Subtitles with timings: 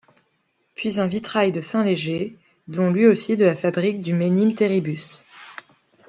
[0.73, 2.35] Puis un vitrail de saint Léger,
[2.67, 5.25] don lui aussi de la fabrique du Mesnil-Théribus.